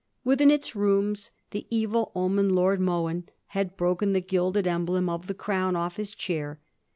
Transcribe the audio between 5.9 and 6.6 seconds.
his chair.